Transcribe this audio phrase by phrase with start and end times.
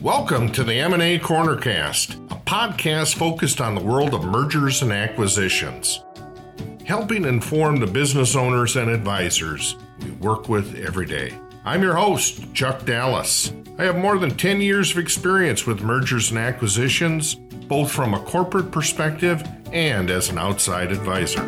[0.00, 6.02] Welcome to the M&A Cornercast, a podcast focused on the world of mergers and acquisitions,
[6.86, 11.38] helping inform the business owners and advisors we work with every day.
[11.66, 13.52] I'm your host, Chuck Dallas.
[13.76, 18.20] I have more than 10 years of experience with mergers and acquisitions, both from a
[18.20, 21.42] corporate perspective and as an outside advisor.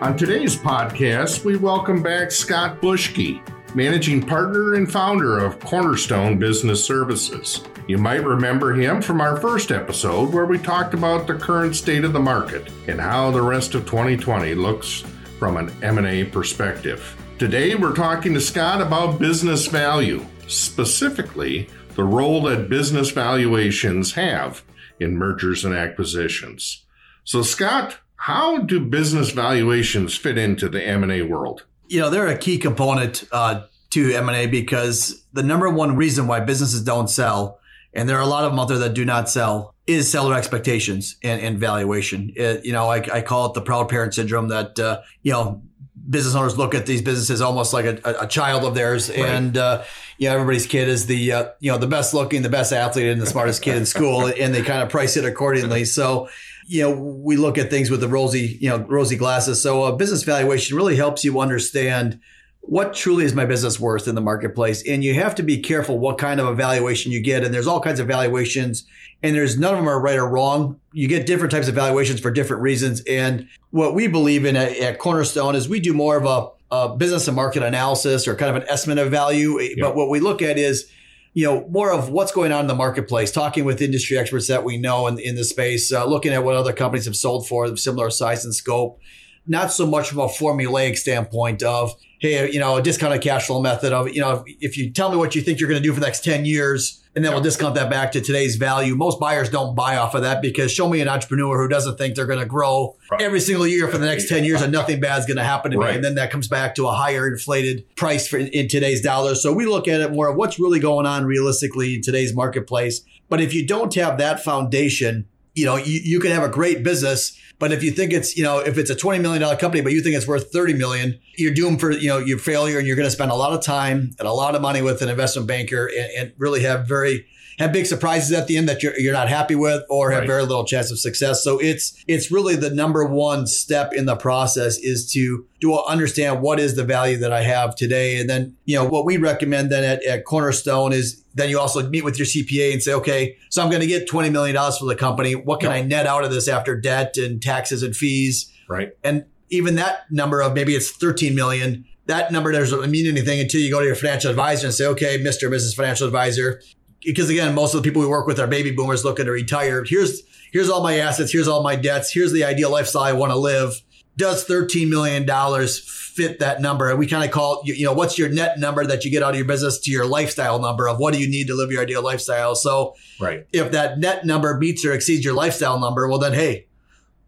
[0.00, 6.84] On today's podcast, we welcome back Scott Bushkie, managing partner and founder of Cornerstone Business
[6.84, 7.62] Services.
[7.86, 12.04] You might remember him from our first episode where we talked about the current state
[12.04, 15.04] of the market and how the rest of 2020 looks
[15.38, 17.16] from an M&A perspective.
[17.38, 24.62] Today we're talking to Scott about business value, specifically the role that business valuations have
[24.98, 26.84] in mergers and acquisitions.
[27.24, 31.64] So Scott, how do business valuations fit into the M&A world?
[31.90, 36.40] You know they're a key component uh, to M&A because the number one reason why
[36.40, 37.58] businesses don't sell,
[37.92, 40.34] and there are a lot of them out there that do not sell, is seller
[40.34, 42.32] expectations and, and valuation.
[42.36, 45.62] It, you know, I, I, call it the proud parent syndrome that, uh, you know,
[46.08, 49.10] business owners look at these businesses almost like a, a child of theirs.
[49.10, 49.18] Right.
[49.18, 49.82] And, uh,
[50.18, 53.06] you know, everybody's kid is the, uh, you know, the best looking, the best athlete
[53.06, 54.26] and the smartest kid in school.
[54.40, 55.84] And they kind of price it accordingly.
[55.84, 56.28] So,
[56.70, 59.60] you know, we look at things with the rosy, you know, rosy glasses.
[59.60, 62.20] So a business valuation really helps you understand
[62.60, 64.86] what truly is my business worth in the marketplace?
[64.86, 67.42] And you have to be careful what kind of evaluation you get.
[67.42, 68.84] And there's all kinds of valuations
[69.20, 70.78] and there's none of them are right or wrong.
[70.92, 73.02] You get different types of valuations for different reasons.
[73.08, 76.96] And what we believe in at, at Cornerstone is we do more of a, a,
[76.96, 79.58] business and market analysis or kind of an estimate of value.
[79.80, 80.88] But what we look at is,
[81.32, 84.64] you know, more of what's going on in the marketplace, talking with industry experts that
[84.64, 87.76] we know in, in the space, uh, looking at what other companies have sold for
[87.76, 89.00] similar size and scope.
[89.46, 93.60] Not so much from a formulaic standpoint of, hey, you know, a discounted cash flow
[93.62, 95.94] method of, you know, if you tell me what you think you're going to do
[95.94, 98.94] for the next 10 years, and then we'll discount that back to today's value.
[98.94, 102.14] Most buyers don't buy off of that because show me an entrepreneur who doesn't think
[102.14, 103.20] they're going to grow right.
[103.20, 105.72] every single year for the next 10 years and nothing bad is going to happen
[105.72, 105.90] to right.
[105.90, 105.96] me.
[105.96, 109.42] And then that comes back to a higher inflated price for, in today's dollars.
[109.42, 113.00] So we look at it more of what's really going on realistically in today's marketplace.
[113.28, 116.84] But if you don't have that foundation, you know, you, you can have a great
[116.84, 119.92] business but if you think it's, you know, if it's a $20 million company, but
[119.92, 122.96] you think it's worth 30 million, you're doomed for, you know, your failure and you're
[122.96, 125.46] going to spend a lot of time and a lot of money with an investment
[125.46, 127.26] banker and, and really have very,
[127.58, 130.26] have big surprises at the end that you're, you're not happy with or have right.
[130.26, 131.44] very little chance of success.
[131.44, 135.92] So it's, it's really the number one step in the process is to do I
[135.92, 138.18] understand what is the value that I have today.
[138.18, 141.86] And then, you know, what we recommend then at, at Cornerstone is then you also
[141.88, 144.86] meet with your CPA and say, okay, so I'm going to get $20 million for
[144.86, 145.34] the company.
[145.34, 145.84] What can yep.
[145.84, 148.50] I net out of this after debt and taxes and fees?
[148.68, 148.92] Right.
[149.04, 153.60] And even that number of maybe it's 13 million, that number doesn't mean anything until
[153.60, 155.44] you go to your financial advisor and say, okay, Mr.
[155.44, 155.76] or Mrs.
[155.76, 156.62] Financial Advisor,
[157.04, 159.84] because again, most of the people we work with are baby boomers looking to retire.
[159.84, 160.22] Here's
[160.52, 163.38] here's all my assets, here's all my debts, here's the ideal lifestyle I want to
[163.38, 163.80] live.
[164.16, 165.26] Does $13 million
[165.68, 166.90] fit that number?
[166.90, 169.22] And we kind of call it, you know, what's your net number that you get
[169.22, 171.70] out of your business to your lifestyle number of what do you need to live
[171.70, 172.54] your ideal lifestyle?
[172.54, 173.46] So right.
[173.52, 176.66] if that net number meets or exceeds your lifestyle number, well then hey,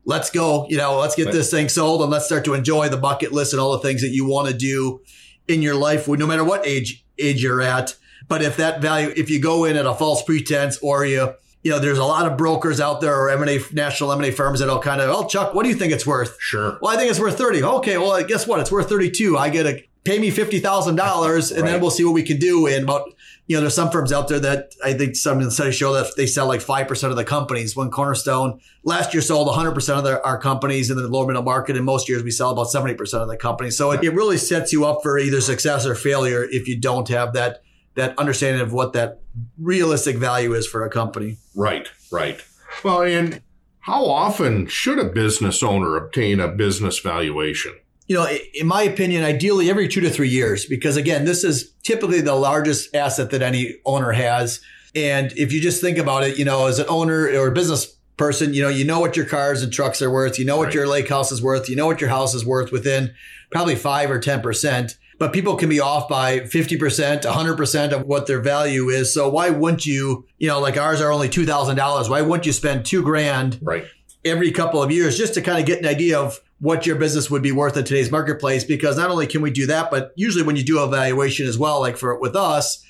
[0.04, 1.34] let's go, you know, let's get right.
[1.34, 4.02] this thing sold and let's start to enjoy the bucket list and all the things
[4.02, 5.00] that you want to do
[5.48, 7.96] in your life, no matter what age age you're at.
[8.28, 11.70] But if that value, if you go in at a false pretense or you, you
[11.70, 15.00] know, there's a lot of brokers out there or M&A, national M&A firms that'll kind
[15.00, 16.36] of, oh, Chuck, what do you think it's worth?
[16.40, 16.78] Sure.
[16.82, 17.62] Well, I think it's worth 30.
[17.62, 17.98] Okay.
[17.98, 18.60] Well, guess what?
[18.60, 19.38] It's worth 32.
[19.38, 20.88] I get a, pay me $50,000
[21.52, 21.70] and right.
[21.70, 22.66] then we'll see what we can do.
[22.66, 23.14] And about,
[23.46, 25.92] you know, there's some firms out there that I think some of the studies show
[25.92, 27.76] that they sell like 5% of the companies.
[27.76, 31.76] When Cornerstone last year sold 100% of the, our companies in the lower middle market.
[31.76, 33.76] And most years we sell about 70% of the companies.
[33.76, 37.08] So it, it really sets you up for either success or failure if you don't
[37.08, 37.62] have that
[37.94, 39.20] that understanding of what that
[39.58, 41.38] realistic value is for a company.
[41.54, 42.40] Right, right.
[42.82, 43.42] Well, and
[43.80, 47.74] how often should a business owner obtain a business valuation?
[48.06, 51.72] You know, in my opinion, ideally every two to three years, because again, this is
[51.82, 54.60] typically the largest asset that any owner has.
[54.94, 57.86] And if you just think about it, you know, as an owner or a business
[58.16, 60.66] person, you know, you know what your cars and trucks are worth, you know what
[60.66, 60.74] right.
[60.74, 63.14] your lake house is worth, you know what your house is worth within
[63.50, 68.40] probably five or 10% but people can be off by 50%, 100% of what their
[68.40, 69.12] value is.
[69.12, 72.08] So why wouldn't you, you know, like ours are only $2,000.
[72.08, 73.84] Why wouldn't you spend two grand right.
[74.24, 77.30] every couple of years just to kind of get an idea of what your business
[77.30, 78.64] would be worth in today's marketplace?
[78.64, 81.80] Because not only can we do that, but usually when you do evaluation as well,
[81.80, 82.84] like for with us,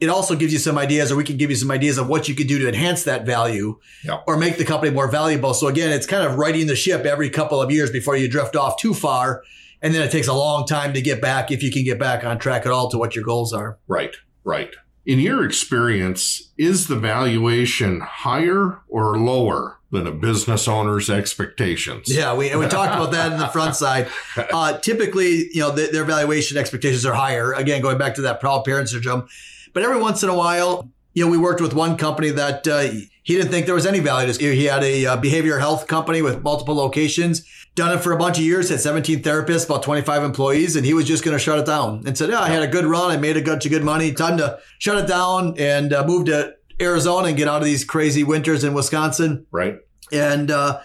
[0.00, 2.28] it also gives you some ideas or we can give you some ideas of what
[2.28, 3.78] you could do to enhance that value
[4.26, 5.54] or make the company more valuable.
[5.54, 8.56] So again, it's kind of righting the ship every couple of years before you drift
[8.56, 9.42] off too far
[9.84, 12.24] and then it takes a long time to get back if you can get back
[12.24, 13.78] on track at all to what your goals are.
[13.86, 14.74] Right, right.
[15.04, 22.06] In your experience, is the valuation higher or lower than a business owner's expectations?
[22.08, 24.08] Yeah, we, we talked about that in the front side.
[24.36, 27.52] Uh, typically, you know, the, their valuation expectations are higher.
[27.52, 29.28] Again, going back to that proud parent syndrome.
[29.72, 32.88] But every once in a while, you know, we worked with one company that uh,
[33.24, 34.32] he didn't think there was any value.
[34.34, 37.42] He had a uh, behavioral health company with multiple locations,
[37.74, 40.92] done it for a bunch of years, had 17 therapists, about 25 employees, and he
[40.92, 43.10] was just going to shut it down and said, yeah, I had a good run.
[43.10, 44.12] I made a bunch of good money.
[44.12, 47.82] Time to shut it down and uh, move to Arizona and get out of these
[47.82, 49.46] crazy winters in Wisconsin.
[49.50, 49.78] Right.
[50.12, 50.80] And, uh,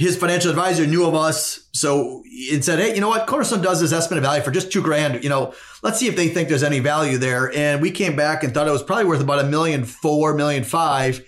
[0.00, 1.68] his financial advisor knew of us.
[1.72, 3.26] So and said, Hey, you know what?
[3.26, 5.22] Cornerstone does this estimate of value for just two grand.
[5.22, 5.52] You know,
[5.82, 7.52] let's see if they think there's any value there.
[7.54, 10.64] And we came back and thought it was probably worth about a million four, million
[10.64, 11.22] five.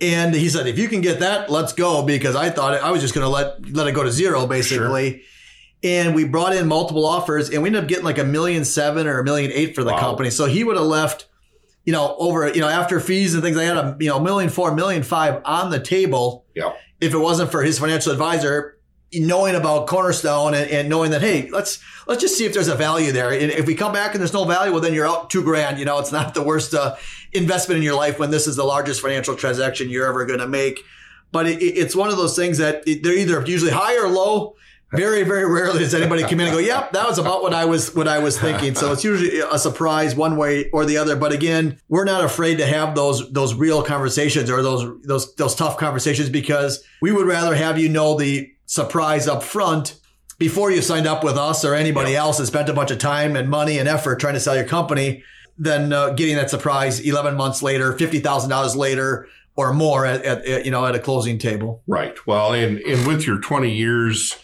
[0.00, 2.02] And he said, if you can get that, let's go.
[2.02, 5.10] Because I thought I was just going to let, let it go to zero basically.
[5.12, 5.20] Sure.
[5.84, 9.06] And we brought in multiple offers and we ended up getting like a million seven
[9.06, 10.00] or a million eight for the wow.
[10.00, 10.30] company.
[10.30, 11.28] So he would have left,
[11.84, 14.50] you know, over, you know, after fees and things, they had a, you know, million
[14.50, 16.46] four, million five on the table.
[16.54, 16.72] Yeah
[17.04, 18.78] if it wasn't for his financial advisor
[19.12, 22.74] knowing about Cornerstone and, and, knowing that, hey, let's let's just see if there's a
[22.74, 23.30] value there.
[23.30, 25.78] And if we come back and there's no value, well, then you're out two grand.
[25.78, 26.96] You know, it's not the worst uh,
[27.34, 30.48] investment in your life when this is the largest financial transaction you're ever going to
[30.48, 30.80] make.
[31.32, 34.56] But it, it's one of those things that they're either usually high or low.
[34.92, 37.64] Very, very rarely does anybody come in and go, "Yep, that was about what I
[37.64, 41.16] was what I was thinking." So it's usually a surprise one way or the other.
[41.16, 45.56] But again, we're not afraid to have those those real conversations or those those those
[45.56, 49.98] tough conversations because we would rather have you know the surprise up front
[50.38, 52.20] before you signed up with us or anybody yep.
[52.20, 54.64] else and spent a bunch of time and money and effort trying to sell your
[54.64, 55.24] company
[55.58, 60.70] than uh, getting that surprise 11 months later, $50,000 later or more at, at, you
[60.70, 61.82] know at a closing table.
[61.86, 62.14] Right.
[62.26, 64.36] Well, and and with your 20 years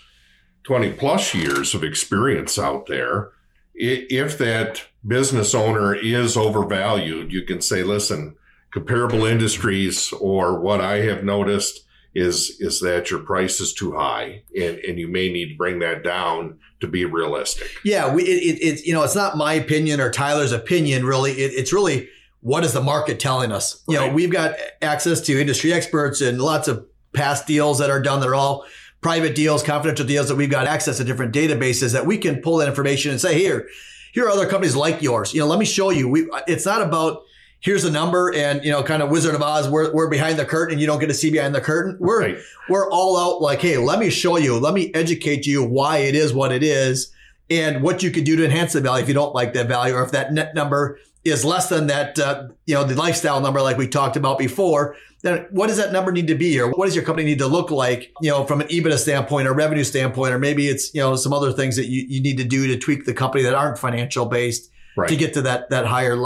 [0.64, 3.30] 20 plus years of experience out there,
[3.74, 8.36] if that business owner is overvalued, you can say, listen,
[8.70, 11.84] comparable industries or what I have noticed
[12.14, 15.78] is is that your price is too high and, and you may need to bring
[15.78, 17.70] that down to be realistic.
[17.84, 21.32] Yeah, we, it, it, you know, it's not my opinion or Tyler's opinion really.
[21.32, 22.08] It, it's really
[22.40, 23.82] what is the market telling us?
[23.86, 24.08] You right.
[24.08, 28.20] know, we've got access to industry experts and lots of past deals that are done.
[28.20, 28.64] They're all
[29.00, 32.56] private deals, confidential deals that we've got access to different databases that we can pull
[32.56, 33.68] that information and say, here,
[34.12, 35.32] here are other companies like yours.
[35.32, 36.08] You know, let me show you.
[36.08, 37.22] We, it's not about
[37.60, 39.68] here's a number and you know, kind of Wizard of Oz.
[39.68, 41.96] We're, we're behind the curtain and you don't get to see behind the curtain.
[42.00, 42.38] We're right.
[42.68, 44.58] we're all out like, hey, let me show you.
[44.58, 47.12] Let me educate you why it is what it is
[47.48, 49.94] and what you could do to enhance the value if you don't like that value
[49.94, 53.60] or if that net number is less than that, uh, you know, the lifestyle number
[53.60, 56.86] like we talked about before then what does that number need to be or what
[56.86, 59.84] does your company need to look like you know from an ebitda standpoint or revenue
[59.84, 62.66] standpoint or maybe it's you know some other things that you, you need to do
[62.66, 65.08] to tweak the company that aren't financial based right.
[65.08, 66.16] to get to that that higher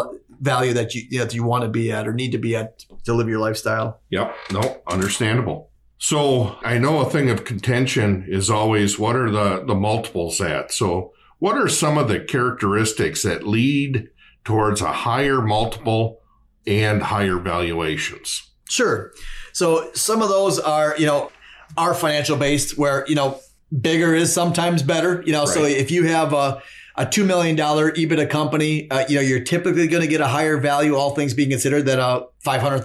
[0.41, 3.15] value that you that you want to be at or need to be at to
[3.15, 8.99] live your lifestyle yep no understandable so i know a thing of contention is always
[8.99, 14.09] what are the the multiples at so what are some of the characteristics that lead
[14.45, 16.21] towards a higher multiple
[16.67, 19.13] and higher valuations Sure.
[19.53, 21.31] So some of those are, you know,
[21.77, 23.41] are financial based where, you know,
[23.81, 25.23] bigger is sometimes better.
[25.27, 25.55] You know, right.
[25.55, 26.63] so if you have a,
[26.97, 30.57] a $2 million EBITDA company, uh, you know, you're typically going to get a higher
[30.59, 32.83] value, all things being considered, than a $500,000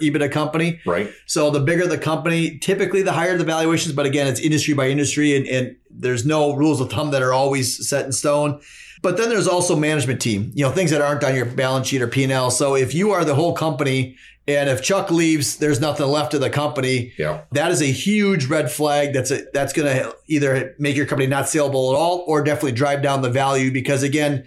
[0.00, 0.80] EBITDA company.
[0.84, 1.10] Right.
[1.26, 3.94] So the bigger the company, typically the higher the valuations.
[3.94, 7.32] But again, it's industry by industry and, and there's no rules of thumb that are
[7.32, 8.60] always set in stone.
[9.00, 12.02] But then there's also management team, you know, things that aren't on your balance sheet
[12.02, 12.50] or P&L.
[12.50, 14.16] So if you are the whole company
[14.48, 17.12] and if Chuck leaves, there's nothing left of the company.
[17.18, 17.42] Yeah.
[17.52, 19.12] That is a huge red flag.
[19.12, 22.72] That's a, that's going to either make your company not saleable at all or definitely
[22.72, 24.46] drive down the value because again,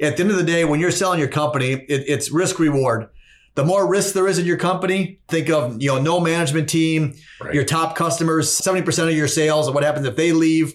[0.00, 3.10] at the end of the day, when you're selling your company, it, it's risk reward.
[3.54, 7.14] The more risk there is in your company, think of, you know, no management team,
[7.38, 7.52] right.
[7.52, 10.72] your top customers, 70% of your sales and what happens if they leave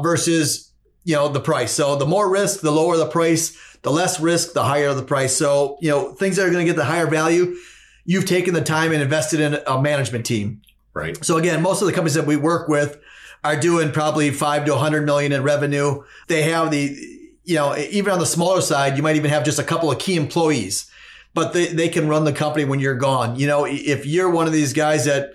[0.00, 0.70] versus,
[1.02, 1.72] you know, the price.
[1.72, 5.36] So the more risk, the lower the price, the less risk, the higher the price.
[5.36, 7.56] So, you know, things that are going to get the higher value
[8.04, 10.62] you've taken the time and invested in a management team.
[10.94, 11.22] Right.
[11.24, 12.98] So again, most of the companies that we work with
[13.44, 16.02] are doing probably five to 100 million in revenue.
[16.28, 16.96] They have the,
[17.44, 19.98] you know, even on the smaller side, you might even have just a couple of
[19.98, 20.90] key employees,
[21.34, 23.36] but they, they can run the company when you're gone.
[23.36, 25.32] You know, if you're one of these guys that,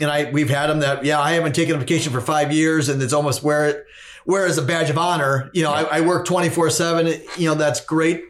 [0.00, 2.88] and I, we've had them that, yeah, I haven't taken a vacation for five years
[2.88, 3.84] and it's almost where it,
[4.24, 7.54] where as a badge of honor, you know, I, I work 24 seven, you know,
[7.54, 8.22] that's great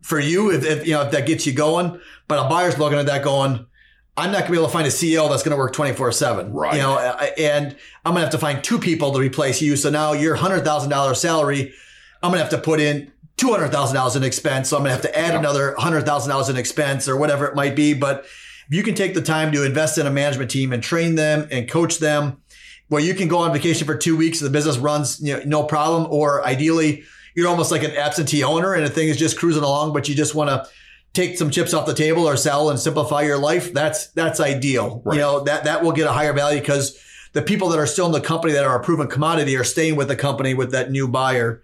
[0.00, 2.00] for you if, if, you know if that gets you going.
[2.28, 3.66] But a buyer's looking at that going,
[4.16, 6.52] I'm not gonna be able to find a CEO that's gonna work 24 seven.
[6.52, 6.74] Right.
[6.74, 9.76] You know, and I'm gonna have to find two people to replace you.
[9.76, 11.72] So now your hundred thousand dollar salary,
[12.22, 14.92] I'm gonna have to put in two hundred thousand dollars in expense, so I'm gonna
[14.92, 17.94] have to add another hundred thousand dollars in expense or whatever it might be.
[17.94, 18.26] But
[18.68, 21.48] if you can take the time to invest in a management team and train them
[21.50, 22.42] and coach them,
[22.88, 25.42] where you can go on vacation for two weeks and the business runs you know,
[25.46, 27.04] no problem, or ideally
[27.34, 30.14] you're almost like an absentee owner and the thing is just cruising along, but you
[30.14, 30.68] just want to
[31.12, 33.72] take some chips off the table or sell and simplify your life.
[33.72, 35.02] That's that's ideal.
[35.04, 35.16] Right.
[35.16, 36.98] You know that that will get a higher value because
[37.32, 39.96] the people that are still in the company that are a proven commodity are staying
[39.96, 41.62] with the company with that new buyer.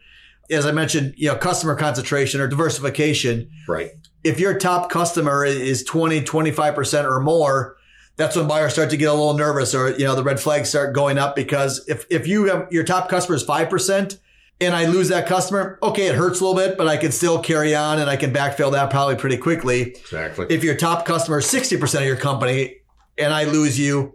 [0.48, 3.50] As I mentioned, you know, customer concentration or diversification.
[3.66, 3.90] Right.
[4.22, 7.76] If your top customer is 20, 25% or more,
[8.16, 10.68] that's when buyers start to get a little nervous or, you know, the red flags
[10.68, 14.18] start going up because if, if you have your top customer is 5%,
[14.60, 17.40] and I lose that customer, okay, it hurts a little bit, but I can still
[17.40, 19.90] carry on and I can backfill that probably pretty quickly.
[19.90, 20.46] Exactly.
[20.48, 22.76] If your top customer is 60% of your company
[23.18, 24.14] and I lose you,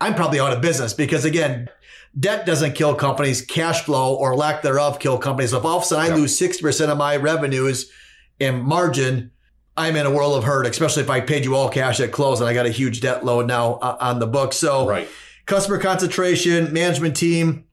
[0.00, 1.68] I'm probably out of business because again,
[2.18, 3.42] debt doesn't kill companies.
[3.42, 5.52] Cash flow or lack thereof kill companies.
[5.52, 6.18] If all of a sudden I yep.
[6.18, 7.90] lose 60% of my revenues
[8.38, 9.32] and margin,
[9.76, 12.40] I'm in a world of hurt, especially if I paid you all cash at close
[12.40, 14.52] and I got a huge debt load now uh, on the book.
[14.52, 15.08] So right.
[15.46, 17.64] customer concentration, management team,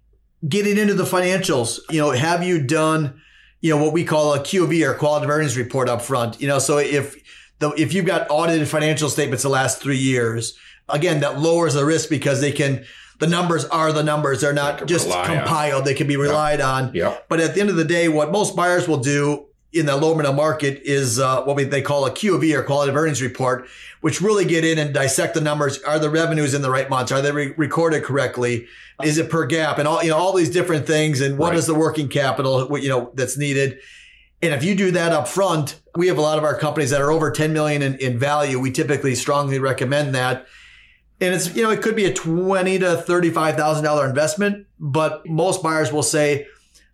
[0.48, 3.22] getting into the financials, you know, have you done,
[3.62, 6.42] you know, what we call a QOV or quality of earnings report up front?
[6.42, 7.16] You know, so if
[7.60, 10.58] the, if you've got audited financial statements the last three years,
[10.90, 12.86] again, that lowers the risk because they can,
[13.20, 14.42] the numbers are the numbers.
[14.42, 15.82] They're not just compiled.
[15.82, 15.86] On.
[15.86, 16.68] They can be relied yep.
[16.68, 16.94] on.
[16.94, 17.26] Yep.
[17.30, 19.48] But at the end of the day, what most buyers will do
[19.80, 22.90] in the lower middle market is uh, what we, they call a QOV or quality
[22.90, 23.68] of earnings report,
[24.02, 25.82] which really get in and dissect the numbers.
[25.84, 27.12] Are the revenues in the right months?
[27.12, 28.68] Are they re- recorded correctly?
[29.04, 29.78] Is it per GAAP?
[29.78, 31.22] And all you know, all these different things.
[31.22, 31.58] And what right.
[31.58, 32.78] is the working capital?
[32.80, 33.80] You know, that's needed.
[34.42, 37.02] And if you do that up front, we have a lot of our companies that
[37.02, 38.60] are over 10 million in, in value.
[38.60, 40.46] We typically strongly recommend that.
[41.20, 45.92] And it's, you know, it could be a 20 to $35,000 investment, but most buyers
[45.92, 46.48] will say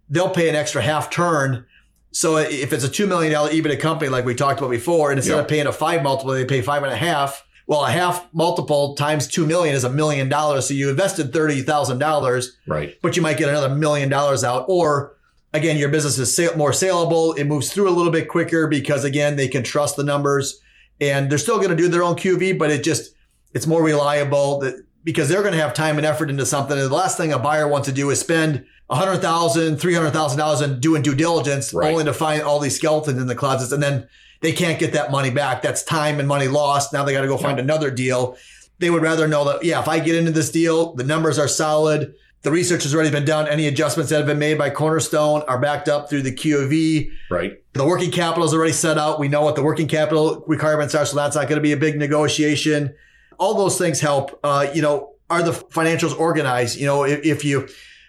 [0.10, 1.66] they'll pay an extra half turn
[2.14, 5.18] so uh, if it's a $2 million EBITDA company, like we talked about before, and
[5.18, 5.46] instead yep.
[5.46, 7.46] of paying a five multiple, they pay five and a half.
[7.66, 10.68] Well, a half multiple times 2 million is a million dollars.
[10.68, 12.48] So you invested $30,000.
[12.68, 12.98] Right.
[13.02, 14.66] But you might get another million dollars out.
[14.68, 15.16] Or
[15.54, 17.34] again, your business is more saleable.
[17.34, 20.60] It moves through a little bit quicker because again, they can trust the numbers
[21.02, 23.16] and they're still going to do their own QV, but it just,
[23.54, 26.78] it's more reliable that because they're going to have time and effort into something.
[26.78, 31.02] And the last thing a buyer wants to do is spend $100,000, $300,000 in doing
[31.02, 31.92] due diligence right.
[31.92, 33.72] only to find all these skeletons in the closets.
[33.72, 34.08] And then
[34.42, 35.62] they can't get that money back.
[35.62, 36.94] That's time and money lost.
[36.94, 38.38] Now they got to go find another deal.
[38.80, 41.48] They would rather know that, yeah, if I get into this deal, the numbers are
[41.48, 42.14] solid.
[42.42, 43.48] The research has already been done.
[43.48, 47.10] Any adjustments that have been made by Cornerstone are backed up through the QOV.
[47.32, 47.54] Right.
[47.72, 49.18] The working capital is already set out.
[49.18, 51.06] We know what the working capital requirements are.
[51.06, 52.94] So that's not going to be a big negotiation.
[53.40, 54.40] All those things help.
[54.44, 56.78] Uh, you know, are the financials organized?
[56.78, 57.68] You know, if, if you,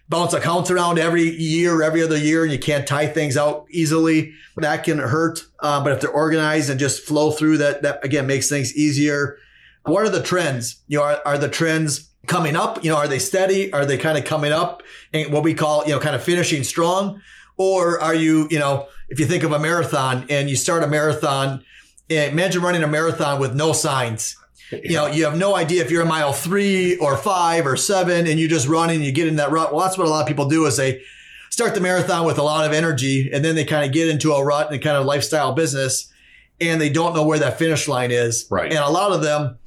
[0.08, 4.34] bounce accounts around every year, every other year, and you can't tie things out easily.
[4.56, 5.44] That can hurt.
[5.60, 9.38] Uh, but if they're organized and just flow through, that that again makes things easier.
[9.84, 10.82] What are the trends?
[10.86, 12.84] You know, are, are the trends coming up?
[12.84, 13.72] You know, are they steady?
[13.72, 16.62] Are they kind of coming up and what we call you know kind of finishing
[16.62, 17.20] strong?
[17.56, 20.86] Or are you you know if you think of a marathon and you start a
[20.86, 21.64] marathon,
[22.08, 24.36] imagine running a marathon with no signs
[24.70, 28.26] you know, you have no idea if you're a mile three or five or seven
[28.26, 29.72] and you just run and you get in that rut.
[29.72, 31.02] Well, that's what a lot of people do is they
[31.50, 34.32] start the marathon with a lot of energy and then they kind of get into
[34.32, 36.12] a rut and kind of lifestyle business
[36.60, 38.46] and they don't know where that finish line is.
[38.50, 38.72] Right.
[38.72, 39.58] And a lot of them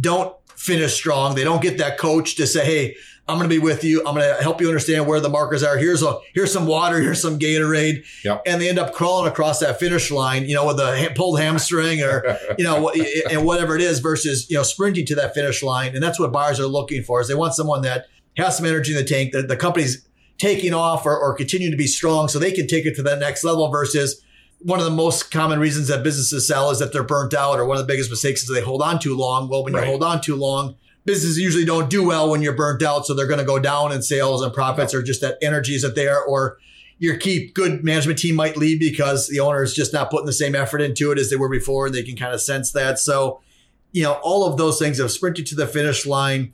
[0.00, 1.34] don't finish strong.
[1.34, 2.96] They don't get that coach to say, Hey,
[3.28, 4.06] I'm going to be with you.
[4.06, 5.76] I'm going to help you understand where the markers are.
[5.76, 7.00] Here's a here's some water.
[7.00, 8.04] Here's some Gatorade.
[8.24, 8.42] Yep.
[8.46, 12.02] And they end up crawling across that finish line, you know, with a pulled hamstring
[12.02, 12.92] or you know,
[13.30, 15.94] and whatever it is, versus you know sprinting to that finish line.
[15.94, 17.20] And that's what buyers are looking for.
[17.20, 18.06] Is they want someone that
[18.36, 19.32] has some energy in the tank.
[19.32, 20.06] That the company's
[20.38, 23.18] taking off or, or continuing to be strong, so they can take it to that
[23.18, 23.68] next level.
[23.72, 24.22] Versus
[24.60, 27.64] one of the most common reasons that businesses sell is that they're burnt out, or
[27.64, 29.48] one of the biggest mistakes is they hold on too long.
[29.48, 29.82] Well, when right.
[29.82, 33.06] you hold on too long businesses usually don't do well when you're burnt out.
[33.06, 35.94] So they're going to go down in sales and profits or just that energy isn't
[35.94, 36.58] there or
[36.98, 40.32] your key good management team might leave because the owner is just not putting the
[40.32, 41.86] same effort into it as they were before.
[41.86, 42.98] And they can kind of sense that.
[42.98, 43.40] So,
[43.92, 46.52] you know, all of those things have sprinted to the finish line.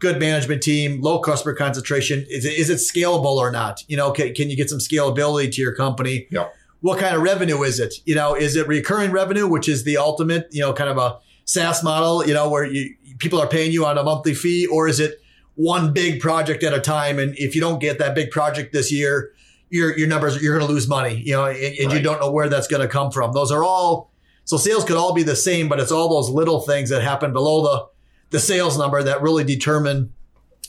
[0.00, 2.26] Good management team, low customer concentration.
[2.28, 3.84] Is it, is it scalable or not?
[3.88, 6.26] You know, can, can you get some scalability to your company?
[6.30, 6.48] Yeah.
[6.80, 7.94] What kind of revenue is it?
[8.04, 11.18] You know, is it recurring revenue, which is the ultimate, you know, kind of a
[11.46, 14.88] SaaS model, you know, where you, people are paying you on a monthly fee, or
[14.88, 15.20] is it
[15.54, 17.18] one big project at a time?
[17.18, 19.32] And if you don't get that big project this year,
[19.70, 21.96] your your numbers you're going to lose money, you know, and, and right.
[21.96, 23.32] you don't know where that's going to come from.
[23.32, 24.12] Those are all
[24.44, 27.32] so sales could all be the same, but it's all those little things that happen
[27.32, 27.86] below the
[28.30, 30.12] the sales number that really determine,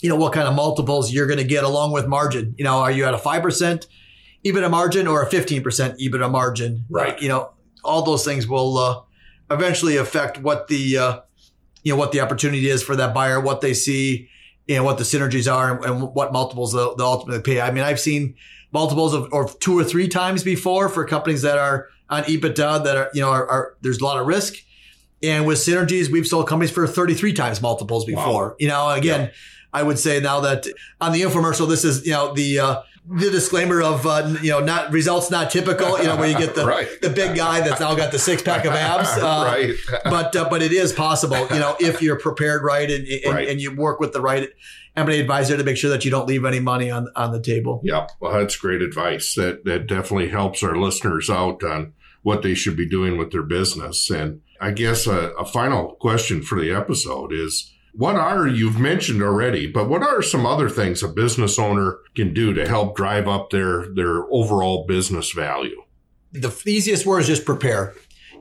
[0.02, 2.56] you know, what kind of multiples you're going to get along with margin.
[2.58, 3.88] You know, are you at a five percent?
[4.46, 5.64] EBITDA margin or a 15%
[6.00, 6.86] EBITDA margin.
[6.88, 7.20] Right.
[7.20, 7.52] You know,
[7.84, 9.02] all those things will uh,
[9.50, 11.20] eventually affect what the uh,
[11.86, 14.28] you know what the opportunity is for that buyer, what they see,
[14.68, 17.62] you know, what the synergies are, and, and what multiples they'll, they'll, ultimately pay.
[17.62, 18.36] I mean, I've seen
[18.74, 22.98] multiples of or two or three times before for companies that are on EBITDA that
[22.98, 24.56] are you know are, are there's a lot of risk,
[25.22, 28.50] and with synergies, we've sold companies for 33 times multiples before.
[28.50, 28.56] Wow.
[28.60, 29.22] You know, again.
[29.22, 29.32] Yeah.
[29.76, 30.68] I would say now that
[31.02, 34.62] on the infomercial, this is you know the uh, the disclaimer of uh, you know
[34.62, 36.88] not results not typical you know where you get the right.
[37.02, 40.48] the big guy that's now got the six pack of abs uh, right but uh,
[40.50, 43.50] but it is possible you know if you're prepared right and and, right.
[43.50, 44.50] and you work with the right
[44.96, 47.82] M&A advisor to make sure that you don't leave any money on on the table
[47.84, 52.56] yeah well that's great advice that that definitely helps our listeners out on what they
[52.56, 56.72] should be doing with their business and I guess a, a final question for the
[56.72, 61.58] episode is what are, you've mentioned already, but what are some other things a business
[61.58, 65.82] owner can do to help drive up their, their overall business value?
[66.34, 67.94] The easiest word is just prepare.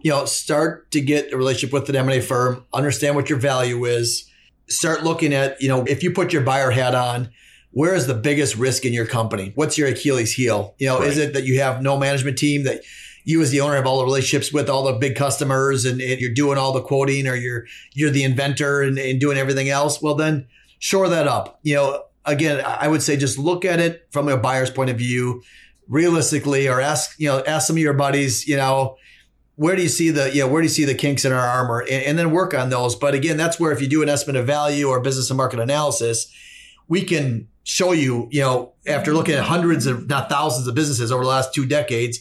[0.03, 3.85] You know, start to get a relationship with an M&A firm, understand what your value
[3.85, 4.29] is,
[4.69, 7.31] start looking at, you know, if you put your buyer hat on,
[7.71, 9.53] where is the biggest risk in your company?
[9.55, 10.75] What's your Achilles heel?
[10.79, 11.09] You know, right.
[11.09, 12.83] is it that you have no management team that
[13.25, 16.21] you as the owner have all the relationships with all the big customers and, and
[16.21, 20.01] you're doing all the quoting or you're you're the inventor and, and doing everything else,
[20.01, 20.47] well then
[20.79, 21.59] shore that up.
[21.63, 24.99] You know, again, I would say just look at it from a buyer's point of
[24.99, 25.43] view,
[25.89, 28.97] realistically, or ask, you know, ask some of your buddies, you know,
[29.57, 31.47] where do you see the, you know, where do you see the kinks in our
[31.47, 32.97] armor and, and then work on those.
[32.97, 35.61] But again, that's where if you do an estimate of value or business and market
[35.61, 36.33] analysis,
[36.89, 41.11] we can show you, you know, after looking at hundreds of, not thousands of businesses
[41.11, 42.21] over the last two decades,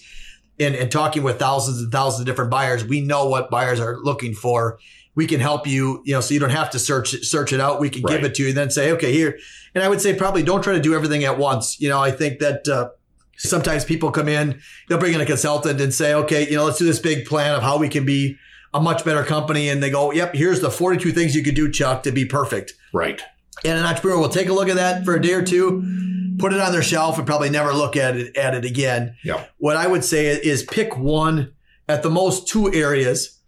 [0.59, 3.97] and, and talking with thousands and thousands of different buyers, we know what buyers are
[4.01, 4.79] looking for.
[5.15, 7.79] We can help you, you know, so you don't have to search search it out.
[7.79, 8.15] We can right.
[8.15, 9.37] give it to you, and then say, okay, here.
[9.75, 11.79] And I would say probably don't try to do everything at once.
[11.79, 12.89] You know, I think that uh,
[13.37, 16.79] sometimes people come in, they'll bring in a consultant and say, okay, you know, let's
[16.79, 18.37] do this big plan of how we can be
[18.73, 19.69] a much better company.
[19.69, 22.73] And they go, yep, here's the 42 things you could do, Chuck, to be perfect.
[22.91, 23.21] Right.
[23.63, 26.03] And an entrepreneur will take a look at that for a day or two
[26.37, 29.15] put it on their shelf and probably never look at it at it again.
[29.23, 29.45] Yeah.
[29.57, 31.53] What I would say is pick one
[31.87, 33.39] at the most two areas,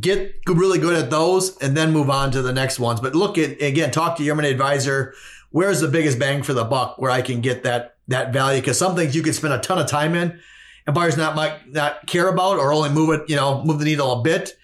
[0.00, 3.00] get really good at those, and then move on to the next ones.
[3.00, 5.14] But look at again, talk to your M&A advisor.
[5.50, 8.60] Where's the biggest bang for the buck where I can get that that value?
[8.60, 10.38] Because some things you can spend a ton of time in,
[10.86, 13.84] and buyers not might not care about or only move it, you know, move the
[13.84, 14.56] needle a bit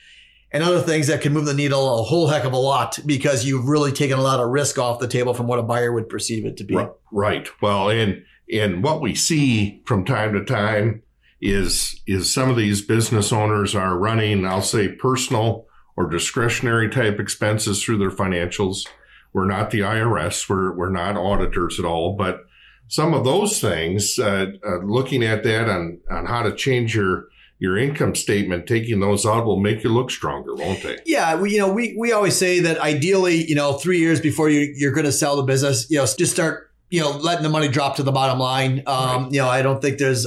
[0.55, 3.45] and other things that can move the needle a whole heck of a lot because
[3.45, 6.09] you've really taken a lot of risk off the table from what a buyer would
[6.09, 6.77] perceive it to be.
[7.11, 7.49] Right.
[7.61, 11.03] Well, and and what we see from time to time
[11.41, 17.19] is is some of these business owners are running, I'll say, personal or discretionary type
[17.19, 18.87] expenses through their financials.
[19.33, 20.49] We're not the IRS.
[20.49, 22.45] We're we're not auditors at all, but
[22.87, 27.27] some of those things, uh, uh, looking at that on on how to change your
[27.59, 30.99] your income statement, taking those out will make you look stronger, won't they?
[31.07, 34.51] Yeah, we, you know, we we always say that ideally, you know, three years before
[34.51, 37.49] you you're going to sell the business, you know, just start, you know, letting the
[37.49, 38.83] money drop to the bottom line.
[38.87, 39.33] Um, right.
[39.33, 40.27] You know, I don't think there's.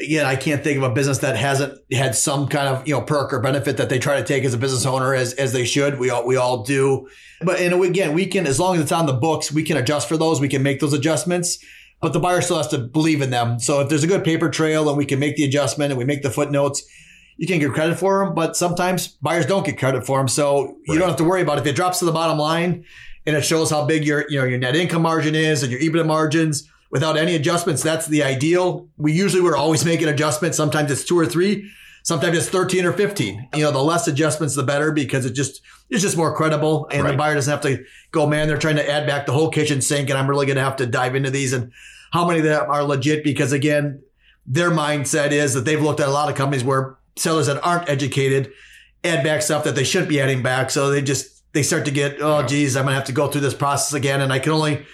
[0.00, 3.00] Again, I can't think of a business that hasn't had some kind of you know
[3.00, 5.64] perk or benefit that they try to take as a business owner as, as they
[5.64, 5.98] should.
[5.98, 7.08] We all we all do,
[7.40, 10.08] but and again, we can as long as it's on the books, we can adjust
[10.08, 10.40] for those.
[10.40, 11.58] We can make those adjustments
[12.00, 13.58] but the buyer still has to believe in them.
[13.58, 16.04] So if there's a good paper trail and we can make the adjustment and we
[16.04, 16.82] make the footnotes,
[17.36, 18.34] you can get credit for them.
[18.34, 20.76] But sometimes buyers don't get credit for them, so right.
[20.88, 21.62] you don't have to worry about it.
[21.62, 22.84] If it drops to the bottom line
[23.26, 25.80] and it shows how big your you know your net income margin is and your
[25.80, 28.88] EBITDA margins without any adjustments, that's the ideal.
[28.96, 30.56] We usually we're always making adjustments.
[30.56, 31.70] Sometimes it's two or three.
[32.08, 33.48] Sometimes it's 13 or 15.
[33.54, 37.04] You know, the less adjustments, the better because it just, it's just more credible and
[37.04, 37.10] right.
[37.10, 39.82] the buyer doesn't have to go, man, they're trying to add back the whole kitchen
[39.82, 41.70] sink and I'm really going to have to dive into these and
[42.10, 44.02] how many of them are legit because again,
[44.46, 47.90] their mindset is that they've looked at a lot of companies where sellers that aren't
[47.90, 48.52] educated
[49.04, 50.70] add back stuff that they shouldn't be adding back.
[50.70, 53.28] So they just, they start to get, oh, geez, I'm going to have to go
[53.28, 54.22] through this process again.
[54.22, 54.86] And I can only,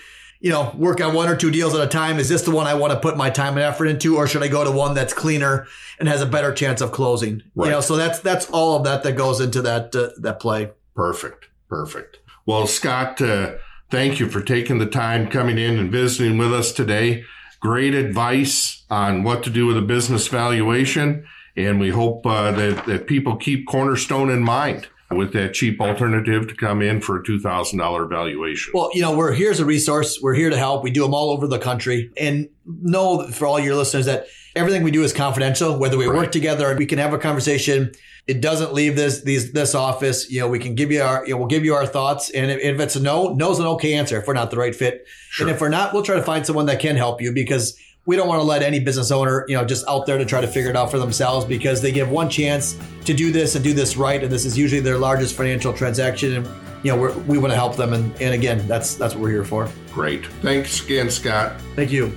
[0.45, 2.19] you know, work on one or two deals at a time.
[2.19, 4.43] Is this the one I want to put my time and effort into, or should
[4.43, 5.67] I go to one that's cleaner
[5.99, 7.43] and has a better chance of closing?
[7.55, 7.69] Right.
[7.69, 10.73] You know, so that's that's all of that that goes into that uh, that play.
[10.95, 12.19] Perfect, perfect.
[12.45, 13.55] Well, Scott, uh,
[13.91, 17.25] thank you for taking the time coming in and visiting with us today.
[17.61, 21.27] Great advice on what to do with a business valuation,
[21.57, 26.49] and we hope uh, that that people keep Cornerstone in mind with that cheap alternative
[26.49, 28.73] to come in for a $2,000 valuation.
[28.75, 30.19] Well, you know, we're here's a resource.
[30.23, 30.83] We're here to help.
[30.83, 32.11] We do them all over the country.
[32.17, 36.17] And know for all your listeners that everything we do is confidential, whether we right.
[36.17, 37.93] work together we can have a conversation.
[38.27, 40.31] It doesn't leave this, these, this office.
[40.31, 42.31] You know, we can give you our, you know, we'll give you our thoughts.
[42.31, 44.75] And if, if it's a no, no's an okay answer if we're not the right
[44.75, 45.07] fit.
[45.29, 45.47] Sure.
[45.47, 48.17] And if we're not, we'll try to find someone that can help you because we
[48.17, 50.47] don't want to let any business owner, you know, just out there to try to
[50.47, 53.73] figure it out for themselves because they give one chance to do this and do
[53.73, 56.35] this right, and this is usually their largest financial transaction.
[56.35, 56.49] And
[56.83, 59.31] you know, we're, we want to help them, and, and again, that's that's what we're
[59.31, 59.69] here for.
[59.93, 60.27] Great.
[60.43, 61.59] Thanks again, Scott.
[61.75, 62.17] Thank you.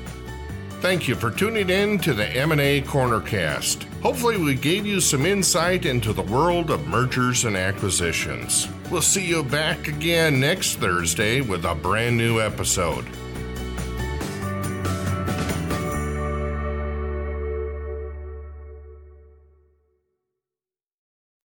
[0.81, 3.83] Thank you for tuning in to the M&A Cornercast.
[4.01, 8.67] Hopefully we gave you some insight into the world of mergers and acquisitions.
[8.91, 13.05] We'll see you back again next Thursday with a brand new episode.